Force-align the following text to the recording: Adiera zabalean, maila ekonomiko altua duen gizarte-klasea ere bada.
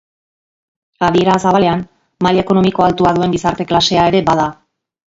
Adiera 1.07 1.35
zabalean, 1.43 1.85
maila 2.29 2.45
ekonomiko 2.47 2.89
altua 2.89 3.15
duen 3.21 3.39
gizarte-klasea 3.39 4.11
ere 4.15 4.27
bada. 4.33 4.53